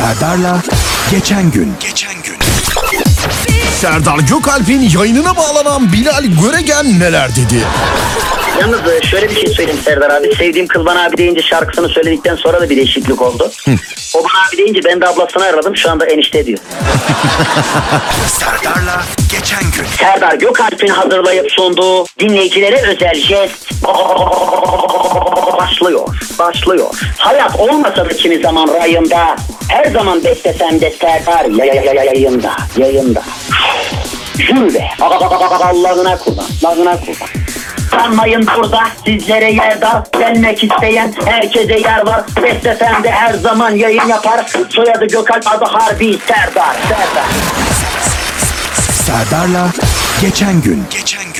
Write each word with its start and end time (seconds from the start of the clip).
Serdar'la 0.00 0.62
Geçen 1.10 1.50
Gün 1.50 1.72
Geçen 1.80 2.14
Gün 2.22 2.36
Serdar 3.80 4.18
Gökalp'in 4.18 4.80
yayınına 4.80 5.36
bağlanan 5.36 5.92
Bilal 5.92 6.24
Göregen 6.24 7.00
neler 7.00 7.28
dedi? 7.30 7.64
Yalnız 8.60 8.80
e, 8.92 9.06
şöyle 9.06 9.30
bir 9.30 9.34
şey 9.34 9.46
söyleyeyim 9.54 9.80
Serdar 9.84 10.10
abi. 10.10 10.34
Sevdiğim 10.34 10.66
Kılban 10.66 10.96
abi 10.96 11.16
deyince 11.16 11.42
şarkısını 11.42 11.88
söyledikten 11.88 12.36
sonra 12.36 12.60
da 12.60 12.70
bir 12.70 12.76
değişiklik 12.76 13.22
oldu. 13.22 13.50
o 14.14 14.24
bana 14.24 14.48
abi 14.48 14.56
deyince 14.56 14.80
ben 14.84 15.00
de 15.00 15.08
ablasını 15.08 15.44
aradım. 15.44 15.76
Şu 15.76 15.90
anda 15.90 16.06
enişte 16.06 16.46
diyor. 16.46 16.58
Serdar'la 18.28 19.02
Geçen 19.32 19.62
Gün 19.62 19.84
Serdar 19.98 20.34
Gökalp'in 20.34 20.88
hazırlayıp 20.88 21.52
sunduğu 21.52 22.04
dinleyicilere 22.18 22.82
özel 22.82 23.14
jest 23.14 23.70
başlıyor. 25.94 26.36
Başlıyor. 26.38 26.94
Hayat 27.18 27.60
olmasa 27.60 28.04
da 28.04 28.08
kimi 28.08 28.38
zaman 28.42 28.68
rayımda 28.68 29.36
her 29.68 29.84
zaman 29.84 30.24
beklesem 30.24 30.80
de 30.80 30.90
Serdar 31.00 31.44
ya- 31.44 31.64
ya- 31.74 31.92
ya- 31.92 32.04
yayında. 32.04 32.52
Yayında. 32.76 33.22
Be. 34.74 34.90
Allah'ına 35.00 36.18
kurban. 36.18 36.44
Allah'ına 36.64 36.96
kurban. 37.00 37.28
Sanmayın 37.90 38.46
burada 38.56 38.82
sizlere 39.04 39.52
yer 39.52 39.80
dar 39.80 40.02
Gelmek 40.18 40.64
isteyen 40.64 41.14
herkese 41.24 41.78
yer 41.78 42.06
var 42.06 42.24
Beklesem 42.42 43.02
de 43.04 43.10
her 43.10 43.34
zaman 43.34 43.70
yayın 43.70 44.06
yapar 44.06 44.46
Soyadı 44.70 45.06
Gökalp 45.06 45.46
adı 45.48 45.64
Harbi 45.64 46.18
Serdar 46.26 46.76
Serdar 46.88 47.26
Serdar'la 49.06 49.68
Geçen 50.20 50.62
Gün 50.62 50.84
Geçen 50.90 51.32
Gün 51.32 51.39